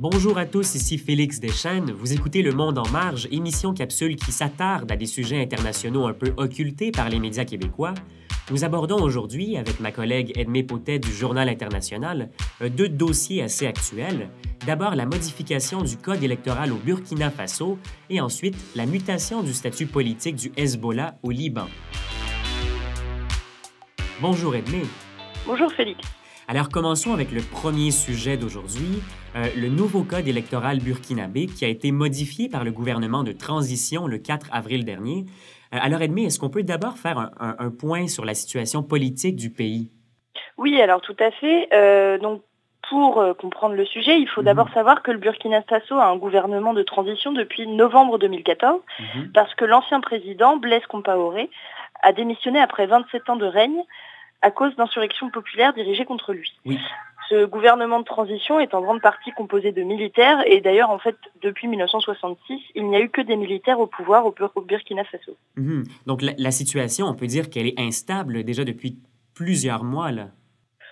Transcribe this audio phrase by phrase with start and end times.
[0.00, 1.90] Bonjour à tous, ici Félix Deschênes.
[1.90, 6.12] Vous écoutez Le Monde en marge, émission capsule qui s'attarde à des sujets internationaux un
[6.12, 7.94] peu occultés par les médias québécois.
[8.52, 12.30] Nous abordons aujourd'hui, avec ma collègue Edmé Potet du Journal international,
[12.60, 14.30] deux dossiers assez actuels.
[14.64, 17.76] D'abord, la modification du code électoral au Burkina Faso
[18.08, 21.66] et ensuite la mutation du statut politique du Hezbollah au Liban.
[24.20, 24.82] Bonjour Edmé.
[25.44, 25.98] Bonjour Félix.
[26.50, 29.02] Alors commençons avec le premier sujet d'aujourd'hui,
[29.36, 34.06] euh, le nouveau code électoral burkinabé qui a été modifié par le gouvernement de transition
[34.06, 35.26] le 4 avril dernier.
[35.74, 39.50] Euh, alors Edmé, est-ce qu'on peut d'abord faire un, point sur la situation politique du
[39.50, 39.90] pays?
[40.56, 41.68] Oui, alors tout à fait.
[41.74, 42.40] Euh, donc
[42.88, 44.46] pour comprendre le sujet, il faut mhm.
[44.46, 49.32] d'abord savoir que le Burkina Faso a un gouvernement de transition depuis novembre 2014, mhm.
[49.34, 51.50] parce que l'ancien président, Blaise Compaoré,
[52.00, 53.84] a démissionné après 27 ans de règne
[54.42, 56.52] à cause d'insurrections populaires dirigées contre lui.
[57.28, 61.16] Ce gouvernement de transition est en grande partie composé de militaires et d'ailleurs en fait
[61.42, 65.36] depuis 1966 il n'y a eu que des militaires au pouvoir au, Burkina Faso.
[65.56, 65.84] Mhm.
[66.06, 68.96] Donc la situation on peut dire qu'elle est instable déjà depuis
[69.34, 70.28] plusieurs mois là.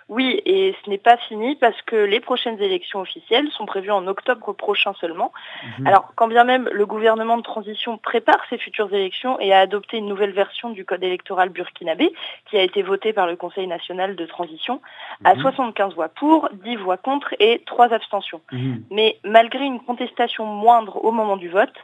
[0.08, 4.06] Oui, et ce n'est pas fini parce que les prochaines élections officielles sont prévues en
[4.06, 5.32] octobre prochain seulement.
[5.78, 5.86] Mhm.
[5.88, 9.98] Alors, quand bien même le gouvernement de transition prépare ces futures élections et a adopté
[9.98, 12.12] une nouvelle version du code électoral burkinabé,
[12.48, 14.80] qui a été votée par le Conseil national de transition,
[15.24, 15.94] à 75 mhm.
[15.94, 18.40] voix pour, 10 voix contre et 3 abstentions.
[18.52, 18.84] Mhm.
[18.92, 21.74] Mais malgré une contestation moindre au moment du vote,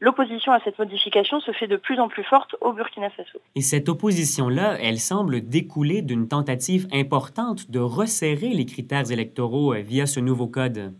[0.00, 3.38] l'opposition à cette modification se fait de plus en plus forte au Burkina Faso.
[3.54, 9.80] Et cette opposition-là, elle semble découler d'une tentative importante de resserrer les critères électoraux euh,
[9.80, 10.94] via ce nouveau code.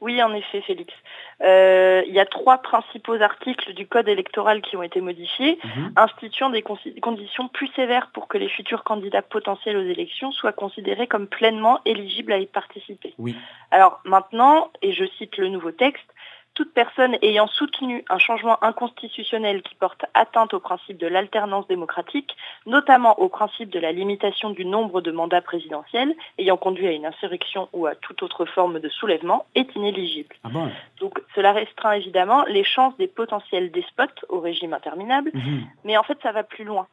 [0.00, 0.92] Oui, en effet, Félix.
[1.42, 5.92] Euh, il y a trois principaux articles du code électoral qui ont été modifiés, mhm.
[5.96, 11.06] instituant des conditions plus sévères pour que les futurs candidats potentiels aux élections soient considérés
[11.06, 13.14] comme pleinement éligibles à y participer.
[13.18, 13.36] Oui.
[13.70, 16.06] Alors maintenant, et je cite le nouveau texte,
[16.54, 22.36] toute personne ayant soutenu un changement inconstitutionnel qui porte atteinte au principe de l'alternance démocratique,
[22.66, 27.06] notamment au principe de la limitation du nombre de mandats présidentiels ayant conduit à une
[27.06, 30.34] insurrection ou à toute autre forme de soulèvement, est inéligible.
[30.44, 30.48] Ah
[31.00, 35.66] Donc cela restreint évidemment les chances des potentiels despotes au régime interminable, mhm.
[35.84, 36.86] mais en fait ça va plus loin.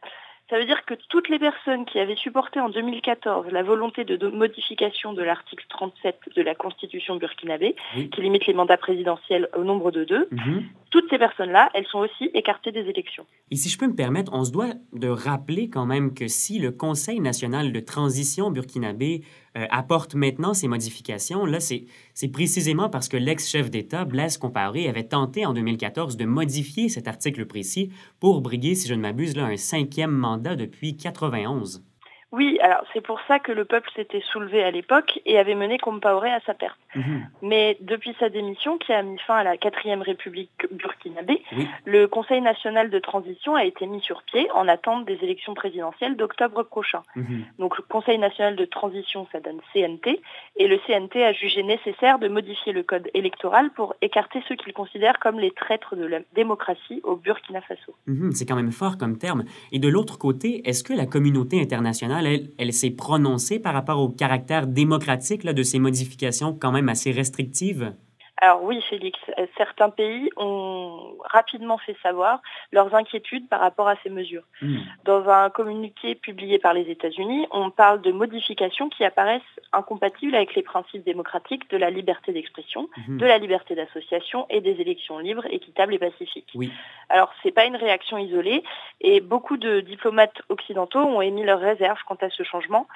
[0.50, 4.28] Ça veut dire que toutes les personnes qui avaient supporté en 2014 la volonté de,
[4.28, 9.92] modification de l'article 37 de la Constitution burkinabé, qui limite les mandats présidentiels au nombre
[9.92, 10.64] de deux, mhm.
[10.90, 13.26] Toutes ces personnes-là, elles sont aussi écartées des élections.
[13.52, 16.60] Et si je peux me permettre, on se doit de rappeler quand même que si
[16.60, 19.24] le Conseil national de transition burkinabé
[19.58, 21.86] euh, apporte maintenant ces modifications, là, c'est
[22.32, 27.46] précisément parce que l'ex-chef d'État, Blaise Compaoré, avait tenté en 2014 de modifier cet article
[27.46, 31.84] précis pour briguer, si je ne m'abuse, là, un cinquième mandat depuis 91.
[32.32, 35.80] Oui, alors c'est pour ça que le peuple s'était soulevé à l'époque et avait mené
[35.80, 36.78] Compaoré à sa perte.
[36.96, 37.28] Mhm.
[37.42, 41.42] Mais depuis sa démission, qui a mis fin à la quatrième république burkinabé,
[41.86, 46.16] le Conseil national de transition a été mis sur pied en attente des élections présidentielles
[46.16, 47.02] d'octobre prochain.
[47.16, 47.46] Mhm.
[47.58, 50.22] Donc le Conseil national de transition, ça donne CNT,
[50.58, 54.74] et le CNT a jugé nécessaire de modifier le code électoral pour écarter ceux qu'il
[54.74, 57.96] considère comme les traîtres de la démocratie au Burkina Faso.
[58.06, 59.46] Mhm, c'est quand même fort comme terme.
[59.72, 64.10] Et de l'autre côté, est-ce que la communauté internationale elle, s'est prononcée par rapport au
[64.10, 67.94] caractère démocratique de ces modifications quand même assez restrictives?
[68.42, 72.42] Alors oui, Félix, euh, certains pays ont rapidement fait savoir
[72.72, 74.44] leurs inquiétudes par rapport à ces mesures.
[74.62, 74.78] Hmm.
[75.04, 79.42] Dans un communiqué publié par les États-Unis, on parle de modifications qui apparaissent
[79.74, 83.18] incompatibles avec les principes démocratiques de la liberté d'expression, hmm.
[83.18, 86.52] de la liberté d'association et des élections libres, équitables et pacifiques.
[86.56, 86.72] Oui.
[87.10, 88.64] Alors ce n'est pas une réaction isolée
[89.02, 92.88] et beaucoup de diplomates occidentaux ont émis leurs réserves quant à ce changement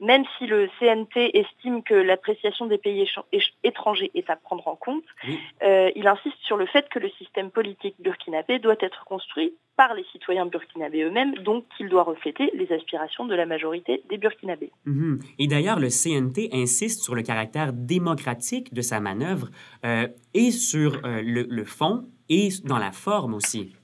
[0.00, 3.08] même si le CNT estime que l'appréciation des pays
[3.62, 5.04] étrangers est à prendre en compte,
[5.62, 9.94] euh, il insiste sur le fait que le système politique burkinabé doit être construit par
[9.94, 14.70] les citoyens burkinabés eux-mêmes, donc qu'il doit refléter les aspirations de la majorité des burkinabés.
[14.84, 15.18] Mhm.
[15.38, 19.48] Et d'ailleurs, le CNT insiste sur le caractère démocratique de sa manœuvre
[19.84, 23.74] euh, et sur euh, le fond et dans la forme aussi.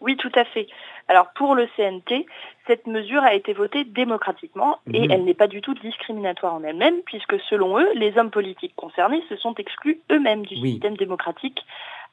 [0.00, 0.68] Oui, tout à fait.
[1.08, 2.26] Alors pour le CNT,
[2.66, 5.10] cette mesure a été votée démocratiquement et mhm.
[5.10, 9.22] elle n'est pas du tout discriminatoire en elle-même, puisque selon eux, les hommes politiques concernés
[9.28, 11.64] se sont exclus eux-mêmes du système démocratique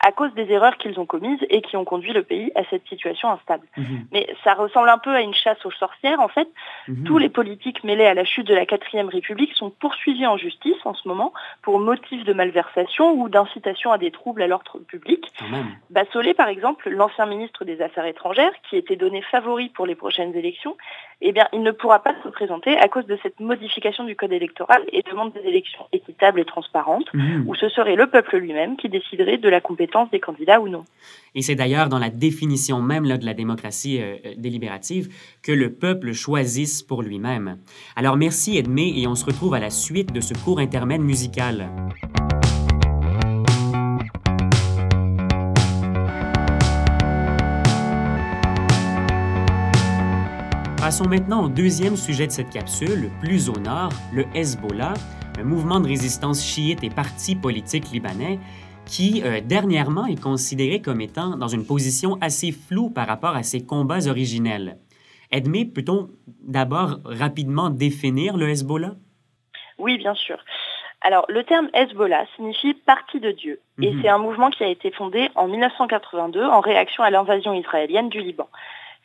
[0.06, 2.88] à cause des erreurs qu'ils ont commises et qui ont conduit le pays à cette
[2.88, 3.66] situation instable.
[3.75, 4.06] Mhm.
[4.12, 6.19] Mais ça ressemble un peu à une chasse aux sorcières.
[6.19, 6.48] En fait,
[6.88, 7.06] mhm.
[7.06, 10.78] tous les politiques mêlés à la chute de la quatrième République sont poursuivis en justice
[10.86, 15.25] en ce moment pour motif de malversation ou d'incitation à des troubles à l'ordre public.
[15.90, 20.36] Bassolé, par exemple, l'ancien ministre des Affaires étrangères, qui était donné favori pour les prochaines
[20.36, 20.78] élections,
[21.22, 24.34] eh bien, il ne pourra pas se présenter à cause de cette modification du code
[24.34, 27.48] électoral et demande des élections équitables et transparentes, mmh.
[27.48, 30.84] où ce serait le peuple lui-même qui déciderait de la compétence des candidats ou non.
[31.34, 35.10] Et c'est d'ailleurs dans la définition même là, de la démocratie euh, euh, délibérative
[35.42, 37.58] que le peuple choisisse pour lui-même.
[37.96, 41.70] Alors merci Edmé et on se retrouve à la suite de ce court intermède musical.
[50.86, 54.94] Passons maintenant au deuxième sujet de cette capsule, plus au nord, le Hezbollah,
[55.40, 58.38] un mouvement de résistance chiite et parti politique libanais
[58.86, 63.42] qui, euh, dernièrement, est considéré comme étant dans une position assez floue par rapport à
[63.42, 64.78] ses combats originels.
[65.32, 66.10] Edmé, peut-on
[66.44, 68.92] d'abord rapidement définir le Hezbollah?
[69.80, 70.38] Oui, bien sûr.
[71.02, 74.02] Alors, le terme Hezbollah signifie parti de Dieu, et mhm.
[74.04, 78.20] c'est un mouvement qui a été fondé en 1982 en réaction à l'invasion israélienne du
[78.20, 78.48] Liban.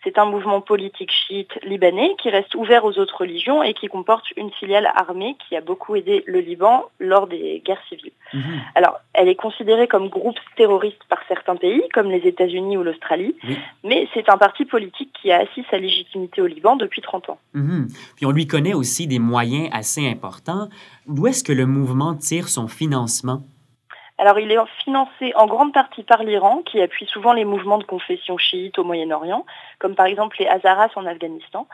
[0.03, 4.25] C'est un mouvement politique chiite libanais qui reste ouvert aux autres religions et qui comporte
[4.37, 8.13] une filiale armée qui a beaucoup aidé le Liban lors des guerres civiles.
[8.33, 8.61] Mhm.
[8.75, 13.35] Alors, elle est considérée comme groupe terroriste par certains pays, comme les États-Unis ou l'Australie,
[13.85, 17.39] mais c'est un parti politique qui a assis sa légitimité au Liban depuis 30 ans.
[17.53, 17.89] Mhm.
[18.17, 20.69] Puis on lui connaît aussi des moyens assez importants.
[21.07, 23.43] D'où est-ce que le mouvement tire son financement?
[24.21, 27.85] Alors il est financé en grande partie par l'Iran, qui appuie souvent les mouvements de
[27.85, 29.47] confession chiite au Moyen-Orient,
[29.79, 31.67] comme par exemple les Hazaras en Afghanistan.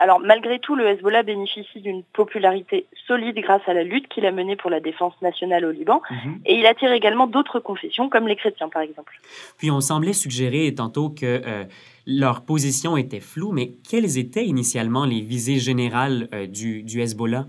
[0.00, 4.32] Alors malgré tout, le Hezbollah bénéficie d'une popularité solide grâce à la lutte qu'il a
[4.32, 6.40] menée pour la défense nationale au Liban, mhm.
[6.44, 9.20] et il attire également d'autres confessions, comme les chrétiens par exemple.
[9.56, 11.64] Puis on semblait suggérer tantôt que euh,
[12.04, 17.44] leur position était floue, mais quelles étaient initialement les visées générales euh, du, du Hezbollah?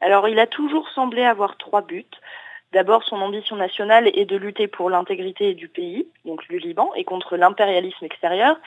[0.00, 2.04] Alors il a toujours semblé avoir trois buts.
[2.72, 7.04] D'abord, son ambition nationale est de lutter pour l'intégrité du pays, donc du Liban, et
[7.04, 8.58] contre l'impérialisme extérieur.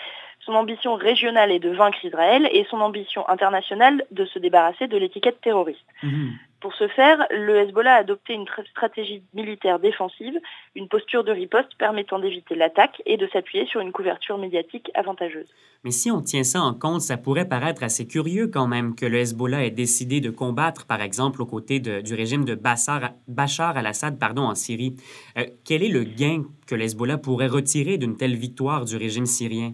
[0.46, 4.98] Son ambition régionale est de vaincre Israël et son ambition internationale de se débarrasser de
[4.98, 5.86] l'étiquette terroriste.
[6.04, 6.34] Mhm.
[6.62, 10.40] Pour ce faire, le Hezbollah a adopté une stratégie militaire défensive,
[10.76, 15.48] une posture de riposte permettant d'éviter l'attaque et de s'appuyer sur une couverture médiatique avantageuse.
[15.84, 19.08] Mais si on tient ça en compte, ça pourrait paraître assez curieux quand même que
[19.08, 24.20] le Hezbollah ait décidé de combattre, par exemple, aux côtés du régime de Bachar, al-Assad
[24.20, 24.96] pardon, en Syrie.
[25.40, 29.26] Euh, quel est le gain que le Hezbollah pourrait retirer d'une telle victoire du régime
[29.26, 29.74] syrien?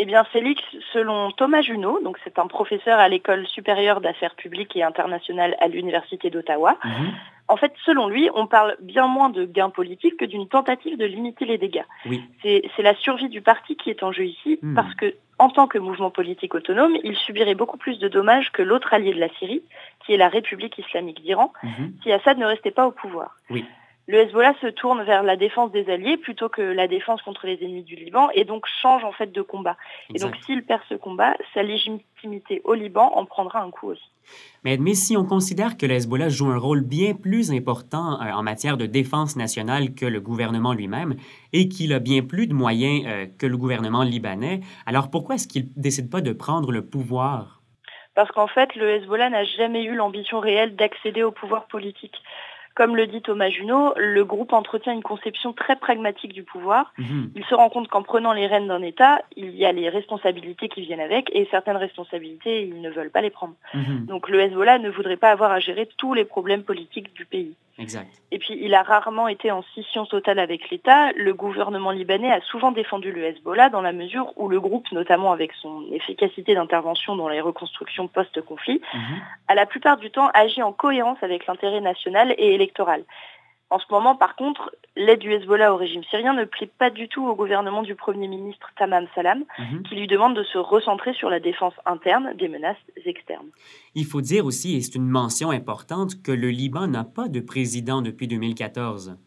[0.00, 0.62] Eh bien, Félix,
[0.92, 5.66] selon Thomas Junot, donc c'est un professeur à l'école supérieure d'affaires publiques et internationales à
[5.66, 6.78] l'université d'Ottawa.
[6.84, 7.10] Mhm.
[7.48, 11.04] En fait, selon lui, on parle bien moins de gains politiques que d'une tentative de
[11.04, 11.82] limiter les dégâts.
[12.42, 14.76] C'est la survie du parti qui est en jeu ici, mhm.
[14.76, 18.62] parce que en tant que mouvement politique autonome, il subirait beaucoup plus de dommages que
[18.62, 19.62] l'autre allié de la Syrie,
[20.06, 21.94] qui est la République islamique d'Iran, mhm.
[22.04, 23.34] si Assad ne restait pas au pouvoir.
[23.50, 23.64] Oui
[24.08, 27.62] le Hezbollah se tourne vers la défense des alliés plutôt que la défense contre les
[27.62, 29.76] ennemis du Liban et donc change en fait de combat.
[30.14, 34.10] Et donc s'il perd ce combat, sa légitimité au Liban en prendra un coup aussi.
[34.64, 38.32] Mais, mais si on considère que le Hezbollah joue un rôle bien plus important euh,
[38.32, 41.16] en matière de défense nationale que le gouvernement lui-même
[41.52, 45.48] et qu'il a bien plus de moyens euh, que le gouvernement libanais, alors pourquoi est-ce
[45.48, 47.60] qu'il ne décide pas de prendre le pouvoir?
[48.14, 52.16] Parce qu'en fait, le Hezbollah n'a jamais eu l'ambition réelle d'accéder au pouvoir politique.
[52.78, 56.92] Comme le dit Thomas Junot, le groupe entretient une conception très pragmatique du pouvoir.
[56.96, 57.32] Mhm.
[57.34, 60.68] Il se rend compte qu'en prenant les rênes d'un État, il y a les responsabilités
[60.68, 63.54] qui viennent avec et certaines responsabilités, ils ne veulent pas les prendre.
[63.74, 64.06] Mhm.
[64.06, 67.56] Donc le Hezbollah ne voudrait pas avoir à gérer tous les problèmes politiques du pays.
[67.78, 68.10] Exact.
[68.32, 71.12] Et puis, il a rarement été en scission totale avec l'État.
[71.12, 75.30] Le gouvernement libanais a souvent défendu le Hezbollah dans la mesure où le groupe, notamment
[75.32, 79.20] avec son efficacité d'intervention dans les reconstructions post-conflit, mhm.
[79.46, 83.04] a la plupart du temps agi en cohérence avec l'intérêt national et électoral.
[83.70, 87.08] En ce moment, par contre, l'aide du Hezbollah au régime syrien ne plaît pas du
[87.08, 89.82] tout au gouvernement du Premier ministre Tamam Salam, mhm.
[89.82, 93.48] qui lui demande de se recentrer sur la défense interne des menaces externes.
[93.94, 97.40] Il faut dire aussi, et c'est une mention importante, que le Liban n'a pas de
[97.40, 99.18] président depuis 2014.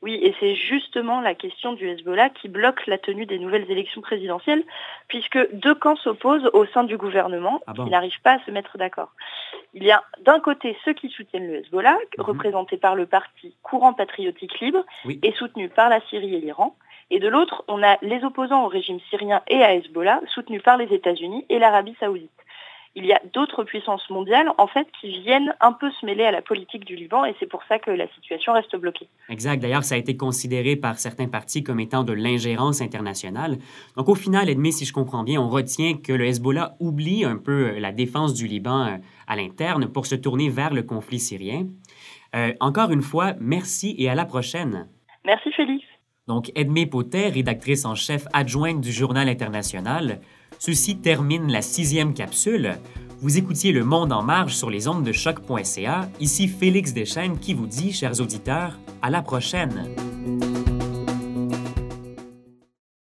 [0.00, 4.00] Oui, et c'est justement la question du Hezbollah qui bloque la tenue des nouvelles élections
[4.00, 4.62] présidentielles,
[5.08, 7.60] puisque deux camps s'opposent au sein du gouvernement.
[7.66, 9.10] Ah qui n'arrivent pas à se mettre d'accord.
[9.74, 12.24] Il y a d'un côté ceux qui soutiennent le Hezbollah, mhm.
[12.24, 14.84] représentés par le parti Courant patriotique libre
[15.22, 16.76] et soutenu par la Syrie et l'Iran,
[17.10, 20.76] et de l'autre, on a les opposants au régime syrien et à Hezbollah, soutenus par
[20.76, 22.30] les États-Unis et l'Arabie saoudite
[22.98, 26.32] il y a d'autres puissances mondiales en fait qui viennent un peu se mêler à
[26.32, 29.08] la politique du Liban et c'est pour ça que la situation reste bloquée.
[29.28, 29.62] Exact.
[29.62, 33.58] D'ailleurs, ça a été considéré par certains partis comme étant de l'ingérence internationale.
[33.96, 37.36] Donc au final, Edmé, si je comprends bien, on retient que le Hezbollah oublie un
[37.36, 38.96] peu euh, la défense du Liban euh,
[39.28, 41.68] à l'interne pour se tourner vers le conflit syrien.
[42.34, 44.88] Euh, encore une fois, merci et à la prochaine.
[45.24, 45.84] Merci Félix.
[46.26, 50.20] Donc Edmé Potet, rédactrice en chef adjointe du Journal international.
[50.58, 52.78] Ceci termine la sixième capsule.
[53.20, 56.08] Vous écoutiez Le Monde en marge sur les ondes de choc.ca.
[56.20, 59.88] Ici Félix Deschênes qui vous dit, chers auditeurs, à la prochaine.